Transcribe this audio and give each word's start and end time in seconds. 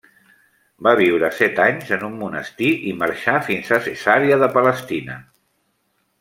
Va 0.85 0.93
viure 0.99 1.29
set 1.39 1.61
anys 1.65 1.91
en 1.97 2.05
un 2.07 2.15
monestir 2.21 2.71
i 2.93 2.95
marxà 3.03 3.37
fins 3.51 3.71
a 3.77 3.81
Cesarea 3.91 4.41
de 4.45 4.49
Palestina. 4.57 5.21